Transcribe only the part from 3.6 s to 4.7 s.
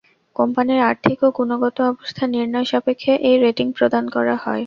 প্রদান করা হয়।